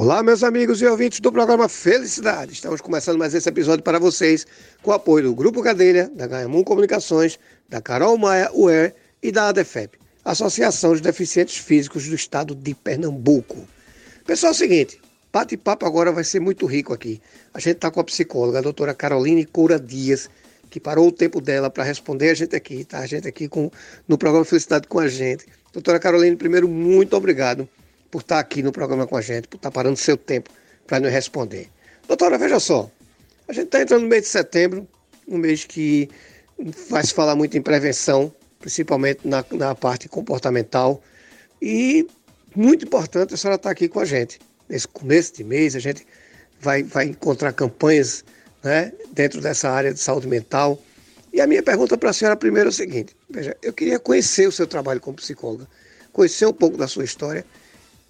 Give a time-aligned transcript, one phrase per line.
[0.00, 2.52] Olá, meus amigos e ouvintes do programa Felicidade.
[2.52, 4.46] Estamos começando mais esse episódio para vocês
[4.80, 7.36] com o apoio do Grupo Cadeira, da Ganhamum Comunicações,
[7.68, 13.66] da Carol Maia UER e da ADEFEP, Associação de Deficientes Físicos do Estado de Pernambuco.
[14.24, 15.00] Pessoal, é o seguinte,
[15.32, 17.20] bate-papo agora vai ser muito rico aqui.
[17.52, 20.30] A gente está com a psicóloga, a doutora Caroline Coura Dias,
[20.70, 23.00] que parou o tempo dela para responder a gente aqui, tá?
[23.00, 23.68] A gente aqui com,
[24.06, 25.44] no programa Felicidade com a gente.
[25.72, 27.68] Doutora Caroline, primeiro, muito obrigado
[28.10, 30.50] por estar aqui no programa com a gente, por estar parando seu tempo
[30.86, 31.68] para nos responder.
[32.06, 32.90] Doutora, veja só,
[33.46, 34.88] a gente está entrando no mês de setembro,
[35.26, 36.08] um mês que
[36.88, 41.02] vai se falar muito em prevenção, principalmente na, na parte comportamental,
[41.60, 42.06] e
[42.54, 44.38] muito importante a senhora estar tá aqui com a gente.
[44.68, 46.06] Nesse começo de mês, a gente
[46.60, 48.24] vai, vai encontrar campanhas
[48.62, 50.80] né, dentro dessa área de saúde mental.
[51.32, 54.48] E a minha pergunta para a senhora primeiro é o seguinte: veja, eu queria conhecer
[54.48, 55.66] o seu trabalho como psicóloga,
[56.12, 57.44] conhecer um pouco da sua história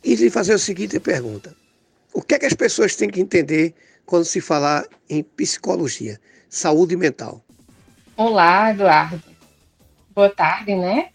[0.03, 1.55] e lhe fazer a seguinte pergunta:
[2.13, 3.75] O que é que as pessoas têm que entender
[4.07, 7.43] quando se falar em psicologia, saúde mental?
[8.17, 9.23] Olá, Eduardo.
[10.15, 11.11] Boa tarde, né?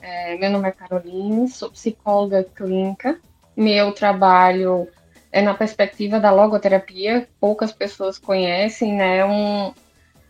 [0.00, 3.18] É, meu nome é Caroline, sou psicóloga clínica.
[3.56, 4.88] Meu trabalho
[5.30, 9.24] é na perspectiva da logoterapia, poucas pessoas conhecem, né?
[9.24, 9.72] Um,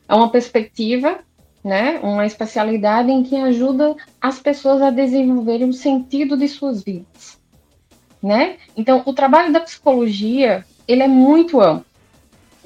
[0.09, 1.21] é uma perspectiva,
[1.63, 1.99] né?
[2.03, 7.44] Uma especialidade em que ajuda as pessoas a desenvolverem o sentido de suas vidas
[8.25, 8.57] né?
[8.75, 11.85] Então, o trabalho da psicologia, ele é muito amplo,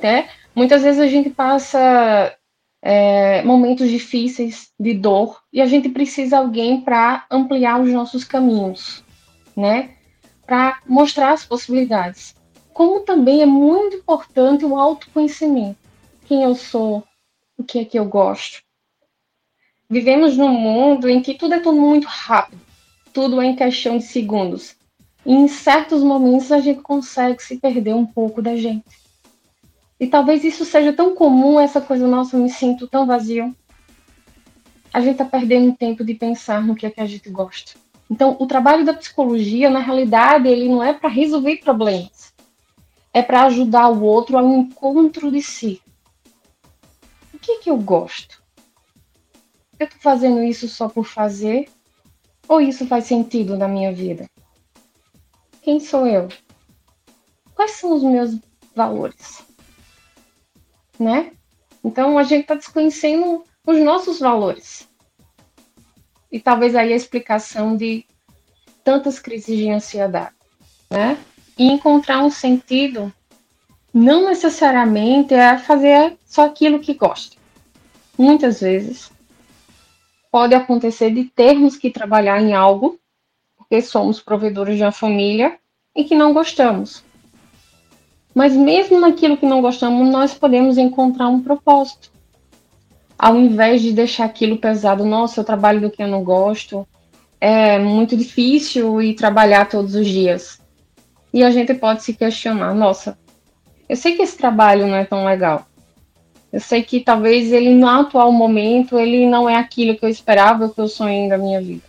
[0.01, 0.28] né?
[0.55, 2.33] Muitas vezes a gente passa
[2.81, 8.23] é, momentos difíceis de dor e a gente precisa de alguém para ampliar os nossos
[8.23, 9.03] caminhos,
[9.56, 9.97] né?
[10.47, 12.36] Para mostrar as possibilidades.
[12.73, 15.77] Como também é muito importante o autoconhecimento.
[16.27, 17.03] Quem eu sou,
[17.56, 18.62] o que é que eu gosto.
[19.91, 22.61] Vivemos num mundo em que tudo é tudo muito rápido,
[23.12, 24.78] tudo é em questão de segundos.
[25.31, 28.98] Em certos momentos a gente consegue se perder um pouco da gente.
[30.01, 33.55] E talvez isso seja tão comum, essa coisa, nossa, eu me sinto tão vazio.
[34.91, 37.79] A gente está perdendo tempo de pensar no que é que a gente gosta.
[38.08, 42.33] Então, o trabalho da psicologia, na realidade, ele não é para resolver problemas.
[43.13, 45.83] É para ajudar o outro ao encontro de si.
[47.35, 48.42] O que é que eu gosto?
[49.79, 51.69] Eu estou fazendo isso só por fazer?
[52.48, 54.27] Ou isso faz sentido na minha vida?
[55.68, 56.29] Quem sou eu?
[57.55, 58.39] Quais são os meus
[58.74, 59.42] valores?
[60.98, 61.33] Né?
[61.84, 64.89] Então a gente está desconhecendo os nossos valores.
[66.33, 68.07] E talvez aí a explicação de
[68.83, 70.34] tantas crises de ansiedade,
[70.89, 71.18] né?
[71.58, 73.12] E encontrar um sentido
[73.92, 77.36] não necessariamente é fazer só aquilo que gosta.
[78.17, 79.12] Muitas vezes
[80.33, 82.98] pode acontecer de termos que trabalhar em algo
[83.68, 85.58] porque somos provedores de uma família
[85.95, 87.05] e que não gostamos.
[88.34, 92.11] Mas mesmo naquilo que não gostamos, nós podemos encontrar um propósito.
[93.18, 96.86] Ao invés de deixar aquilo pesado, nossa, eu trabalho do que eu não gosto,
[97.40, 100.61] é muito difícil ir trabalhar todos os dias.
[101.34, 103.18] E a gente pode se questionar, nossa,
[103.86, 105.67] eu sei que esse trabalho não é tão legal.
[106.51, 110.70] Eu sei que talvez ele no atual momento ele não é aquilo que eu esperava,
[110.70, 111.88] que eu sonhei da minha vida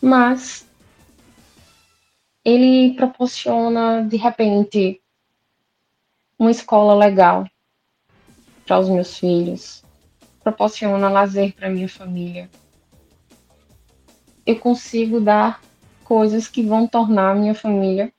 [0.00, 0.66] mas
[2.44, 5.00] ele proporciona de repente
[6.38, 7.44] uma escola legal
[8.66, 9.82] para os meus filhos,
[10.42, 12.48] proporciona lazer para minha família.
[14.44, 15.60] Eu consigo dar
[16.04, 18.12] coisas que vão tornar a minha família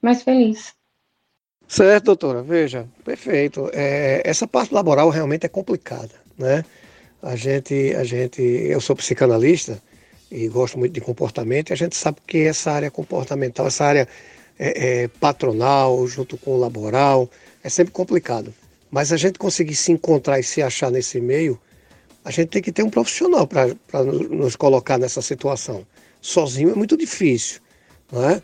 [0.00, 0.72] mais feliz.
[1.66, 2.42] Certo, doutora.
[2.42, 3.70] Veja, perfeito.
[3.72, 6.64] É, essa parte laboral realmente é complicada, né?
[7.22, 9.82] A gente, a gente, eu sou psicanalista
[10.30, 14.08] e gosto muito de comportamento, a gente sabe que essa área comportamental, essa área
[14.58, 17.30] é, é, patronal, junto com o laboral,
[17.62, 18.52] é sempre complicado.
[18.90, 21.60] Mas a gente conseguir se encontrar e se achar nesse meio,
[22.24, 23.66] a gente tem que ter um profissional para
[24.04, 25.86] nos colocar nessa situação.
[26.20, 27.60] Sozinho é muito difícil,
[28.10, 28.42] não é?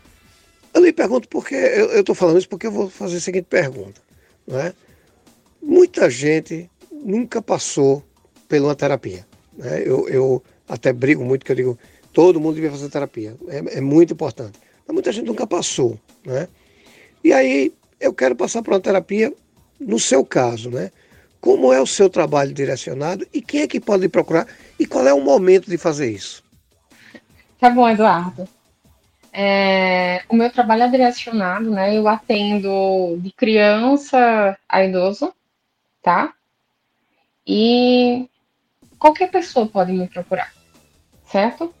[0.73, 3.99] Eu lhe pergunto porque eu estou falando isso porque eu vou fazer a seguinte pergunta,
[4.47, 4.73] não é?
[5.61, 8.03] Muita gente nunca passou
[8.47, 9.25] pela terapia.
[9.57, 9.83] Né?
[9.85, 11.79] Eu, eu até brigo muito, que eu digo,
[12.13, 14.57] todo mundo devia fazer terapia, é, é muito importante.
[14.87, 16.47] Mas muita gente nunca passou, né?
[17.23, 19.33] E aí eu quero passar por uma terapia
[19.79, 20.91] no seu caso, né?
[21.41, 24.47] Como é o seu trabalho direcionado e quem é que pode procurar
[24.79, 26.43] e qual é o momento de fazer isso?
[27.59, 28.47] Tá bom, Eduardo.
[29.33, 31.97] É, o meu trabalho é direcionado, né?
[31.97, 35.33] Eu atendo de criança a idoso,
[36.01, 36.33] tá?
[37.45, 38.29] E
[38.97, 40.60] qualquer pessoa pode me procurar
[41.31, 41.73] certo?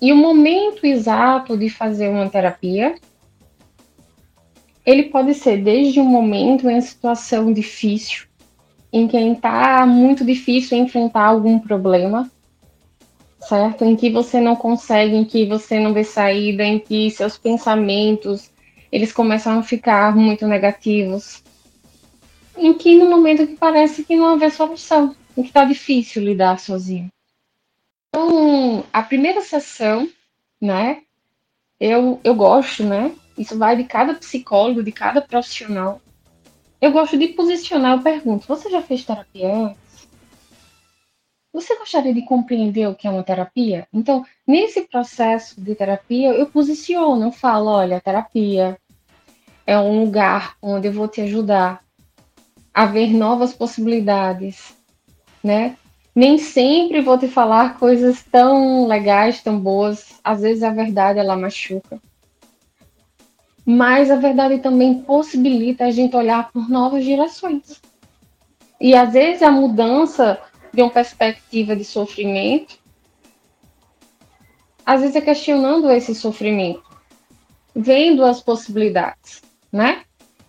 [0.00, 2.94] E o momento exato de fazer uma terapia
[4.88, 8.26] ele pode ser desde um momento em situação difícil,
[8.90, 12.30] em quem está muito difícil enfrentar algum problema,
[13.38, 13.84] certo?
[13.84, 18.50] Em que você não consegue, em que você não vê saída, em que seus pensamentos
[18.90, 21.44] eles começam a ficar muito negativos,
[22.56, 26.58] em que no momento que parece que não haver solução, em que está difícil lidar
[26.58, 27.10] sozinho.
[28.18, 30.10] Então, a primeira sessão,
[30.60, 31.02] né?
[31.78, 33.14] Eu, eu gosto, né?
[33.38, 36.02] Isso vai de cada psicólogo, de cada profissional.
[36.80, 39.76] Eu gosto de posicionar, eu pergunto, você já fez terapia?
[41.52, 43.86] Você gostaria de compreender o que é uma terapia?
[43.92, 48.76] Então, nesse processo de terapia, eu posiciono, eu falo, olha, terapia
[49.64, 51.84] é um lugar onde eu vou te ajudar
[52.74, 54.76] a ver novas possibilidades,
[55.42, 55.76] né?
[56.14, 60.18] Nem sempre vou te falar coisas tão legais, tão boas.
[60.22, 62.00] Às vezes a verdade ela machuca
[63.70, 67.82] mas a verdade também possibilita a gente olhar por novas direções.
[68.80, 70.40] E às vezes a mudança
[70.72, 72.78] de uma perspectiva de sofrimento,
[74.86, 76.82] às vezes é questionando esse sofrimento,
[77.76, 80.02] vendo as possibilidades, né?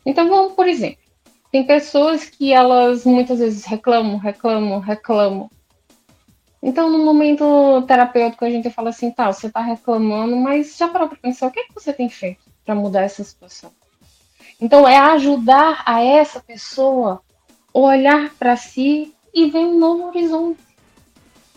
[0.05, 1.03] Então vamos, por exemplo,
[1.51, 5.49] tem pessoas que elas muitas vezes reclamam, reclamam, reclamam.
[6.61, 11.07] Então, no momento terapêutico, a gente fala assim, tá, você está reclamando, mas já parou
[11.07, 12.49] para pensar o que, é que você tem feito?
[12.69, 13.71] para mudar essa situação.
[14.61, 17.19] Então, é ajudar a essa pessoa
[17.73, 20.61] olhar para si e ver um novo horizonte.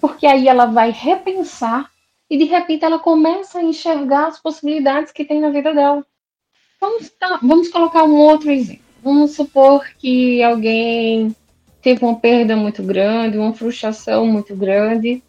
[0.01, 1.91] Porque aí ela vai repensar
[2.31, 6.03] e de repente ela começa a enxergar as possibilidades que tem na vida dela.
[6.81, 8.92] Vamos, tá, vamos colocar um outro exemplo.
[9.03, 11.35] Vamos supor que alguém
[11.83, 15.21] teve uma perda muito grande, uma frustração muito grande,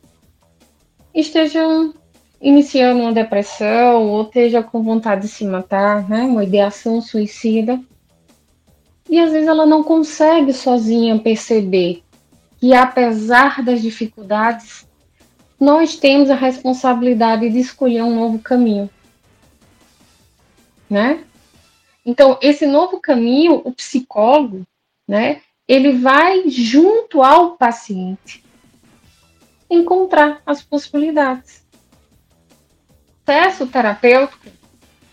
[1.14, 1.60] esteja
[2.40, 7.80] iniciando uma depressão ou esteja com vontade de se matar, né, uma ideação suicida.
[9.10, 12.04] E às vezes ela não consegue sozinha perceber
[12.60, 14.88] que, apesar das dificuldades,
[15.60, 18.90] nós temos a responsabilidade de escolher um novo caminho.
[20.90, 21.24] Né?
[22.06, 24.64] Então, esse novo caminho, o psicólogo,
[25.08, 28.44] né, ele vai junto ao paciente
[29.70, 31.64] encontrar as possibilidades
[33.26, 34.48] processo terapêutico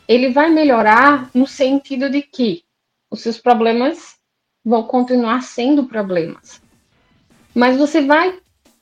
[0.07, 2.65] ele vai melhorar no sentido de que
[3.11, 4.17] os seus problemas
[4.65, 6.61] vão continuar sendo problemas,
[7.55, 8.39] mas você vai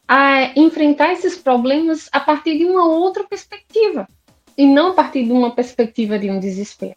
[0.07, 4.09] a, enfrentar esses problemas a partir de uma outra perspectiva
[4.57, 6.97] e não a partir de uma perspectiva de um desespero.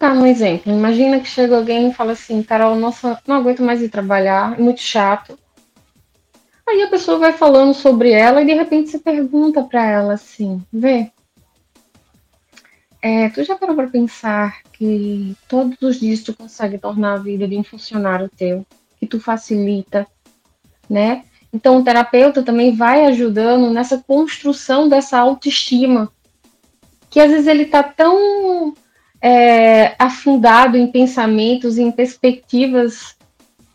[0.00, 0.72] Dar um exemplo.
[0.72, 4.62] Imagina que chega alguém e fala assim, Carol, nossa, não aguento mais ir trabalhar, é
[4.62, 5.38] muito chato.
[6.66, 10.64] Aí a pessoa vai falando sobre ela e de repente você pergunta para ela assim:
[10.72, 11.10] vê,
[13.02, 17.46] é, tu já parou para pensar que todos os dias tu consegue tornar a vida
[17.46, 18.64] de um funcionário teu,
[18.98, 20.06] que tu facilita,
[20.88, 21.24] né?
[21.52, 26.10] Então o terapeuta também vai ajudando nessa construção dessa autoestima,
[27.10, 28.72] que às vezes ele está tão
[29.20, 33.16] é, afundado em pensamentos, em perspectivas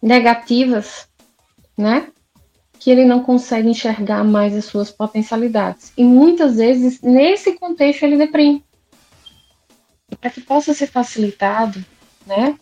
[0.01, 1.07] negativas,
[1.77, 2.07] né?
[2.85, 5.91] que ele não consegue enxergar mais as suas potencialidades.
[5.97, 8.63] E muitas vezes, nesse contexto, ele deprime.
[10.21, 11.83] Para que possa ser facilitado,
[12.27, 12.55] né?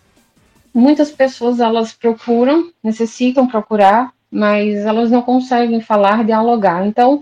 [0.74, 6.88] Muitas pessoas elas procuram, necessitam procurar, mas elas não conseguem falar, dialogar.
[6.88, 7.22] Então,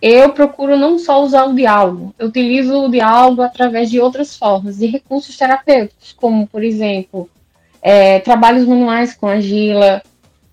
[0.00, 4.78] eu procuro não só usar o diálogo, eu utilizo o diálogo através de outras formas,
[4.78, 7.28] de recursos terapêuticos, como, por exemplo,
[7.80, 10.02] é, trabalhos manuais com argila,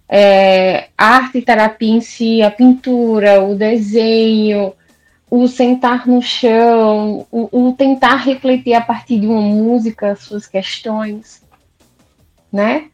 [0.08, 4.74] é, arte e terapia em si, a pintura, o desenho,
[5.30, 11.42] o sentar no chão, o, o, tentar refletir a partir de uma música suas questões,
[12.52, 12.86] né?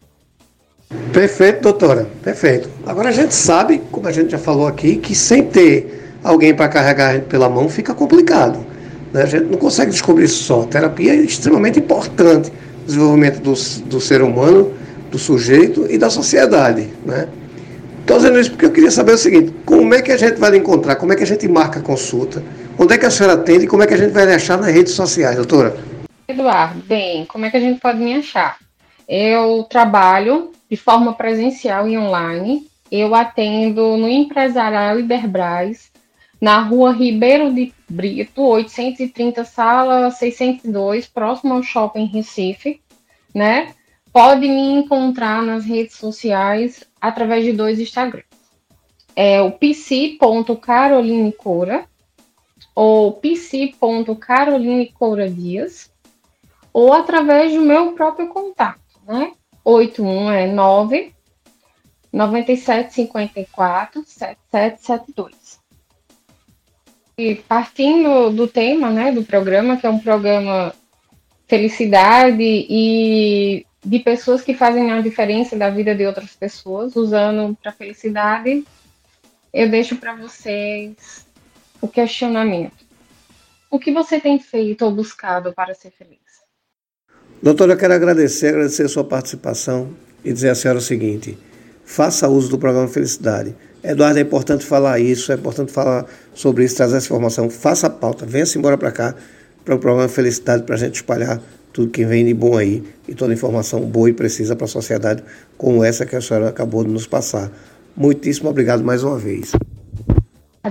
[1.11, 2.69] Perfeito, doutora, perfeito.
[2.85, 6.67] Agora a gente sabe, como a gente já falou aqui, que sem ter alguém para
[6.67, 8.65] carregar pela mão fica complicado.
[9.13, 9.23] Né?
[9.23, 10.63] A gente não consegue descobrir só.
[10.63, 13.53] A terapia é extremamente importante no desenvolvimento do,
[13.85, 14.73] do ser humano
[15.09, 16.89] do sujeito e da sociedade.
[17.05, 17.27] Né?
[18.01, 20.55] Estou dizendo isso porque eu queria saber o seguinte: como é que a gente vai
[20.55, 20.95] encontrar?
[20.95, 22.43] Como é que a gente marca a consulta?
[22.77, 24.57] Onde é que a senhora atende e como é que a gente vai lhe achar
[24.57, 25.75] nas redes sociais, doutora?
[26.27, 28.57] Eduardo, bem, como é que a gente pode me achar?
[29.07, 32.67] Eu trabalho de forma presencial e online.
[32.91, 35.91] Eu atendo no Empresarial Iberbras,
[36.39, 42.81] na rua Ribeiro de Brito, 830, sala 602, próximo ao Shopping Recife,
[43.33, 43.73] né?
[44.11, 48.27] pode me encontrar nas redes sociais através de dois Instagrams.
[49.15, 51.85] É o pc.carolinecora
[52.75, 55.91] ou pc.carolinecouradias
[56.71, 59.31] ou através do meu próprio contato, né?
[59.63, 61.15] 819
[62.11, 65.58] 9754 7772.
[67.19, 70.73] E partindo do tema, né, do programa, que é um programa
[71.49, 77.73] felicidade e de pessoas que fazem a diferença da vida de outras pessoas, usando para
[77.73, 78.63] felicidade,
[79.53, 81.25] eu deixo para vocês
[81.81, 82.85] o questionamento.
[83.69, 86.19] O que você tem feito ou buscado para ser feliz?
[87.43, 91.37] Doutora, eu quero agradecer, agradecer a sua participação e dizer à senhora o seguinte:
[91.83, 93.53] faça uso do programa Felicidade.
[93.83, 97.49] Eduardo, é importante falar isso, é importante falar sobre isso, trazer essa informação.
[97.49, 99.15] Faça a pauta, venha-se embora para cá,
[99.63, 103.15] para o programa Felicidade, para a gente espalhar tudo que vem de bom aí e
[103.15, 105.23] toda informação boa e precisa para a sociedade,
[105.57, 107.51] como essa que a senhora acabou de nos passar.
[107.95, 109.51] Muitíssimo obrigado mais uma vez.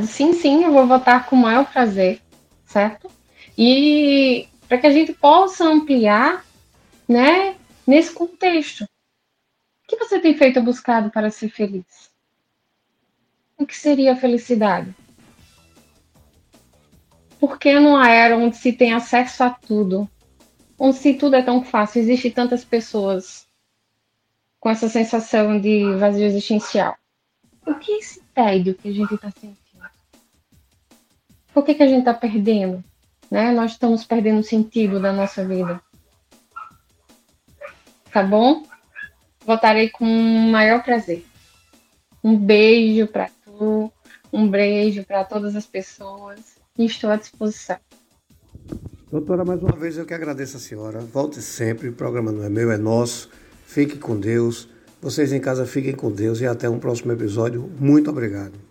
[0.07, 2.21] Sim, sim, eu vou votar com o maior prazer,
[2.67, 3.11] certo?
[3.57, 6.45] E para que a gente possa ampliar,
[7.09, 7.55] né,
[7.87, 8.85] nesse contexto.
[8.85, 12.08] O que você tem feito buscado para ser feliz?
[13.59, 14.95] O que seria a felicidade?
[17.41, 20.09] Porque numa era onde se tem acesso a tudo,
[20.79, 23.47] onde se tudo é tão fácil, existe tantas pessoas
[24.61, 26.97] com essa sensação de vazio existencial.
[27.67, 29.59] O que é esse tédio que a gente está sentindo?
[31.53, 32.83] Por que, que a gente está perdendo?
[33.31, 33.51] Né?
[33.51, 35.81] Nós estamos perdendo o sentido da nossa vida.
[38.13, 38.63] Tá bom?
[39.45, 41.27] Votarei com o maior prazer.
[42.23, 43.31] Um beijo para
[44.33, 46.41] um beijo para todas as pessoas
[46.77, 47.77] e estou à disposição.
[49.11, 51.01] Doutora, mais uma vez eu que agradeço a senhora.
[51.01, 53.31] Volte sempre, o programa não é meu, é nosso.
[53.67, 54.69] Fique com Deus.
[55.01, 57.71] Vocês em casa fiquem com Deus e até um próximo episódio.
[57.79, 58.68] Muito obrigado.